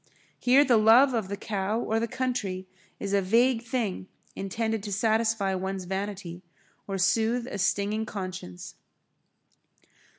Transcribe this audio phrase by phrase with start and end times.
[0.39, 2.65] Here the love of the cow or the country
[2.99, 6.41] is a vague thing intended to satisfy one's vanity,
[6.87, 8.73] or soothe a stinging conscience.